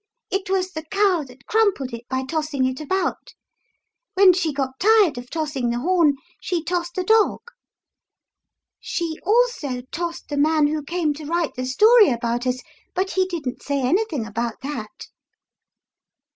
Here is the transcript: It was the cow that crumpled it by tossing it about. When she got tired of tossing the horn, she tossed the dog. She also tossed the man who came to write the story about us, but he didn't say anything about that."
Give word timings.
It 0.31 0.49
was 0.49 0.71
the 0.71 0.81
cow 0.85 1.23
that 1.27 1.45
crumpled 1.45 1.93
it 1.93 2.09
by 2.09 2.23
tossing 2.25 2.65
it 2.65 2.79
about. 2.81 3.35
When 4.15 4.33
she 4.33 4.51
got 4.51 4.79
tired 4.79 5.19
of 5.19 5.29
tossing 5.29 5.69
the 5.69 5.77
horn, 5.77 6.15
she 6.41 6.63
tossed 6.63 6.95
the 6.95 7.03
dog. 7.03 7.37
She 8.79 9.17
also 9.23 9.81
tossed 9.91 10.29
the 10.29 10.37
man 10.37 10.65
who 10.65 10.81
came 10.81 11.13
to 11.13 11.25
write 11.27 11.53
the 11.53 11.67
story 11.67 12.09
about 12.09 12.47
us, 12.47 12.61
but 12.95 13.11
he 13.11 13.27
didn't 13.27 13.61
say 13.61 13.79
anything 13.83 14.25
about 14.25 14.61
that." 14.63 15.05